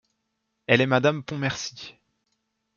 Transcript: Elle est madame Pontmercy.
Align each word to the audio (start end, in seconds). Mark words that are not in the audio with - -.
Elle 0.65 0.81
est 0.81 0.87
madame 0.87 1.21
Pontmercy. 1.21 1.93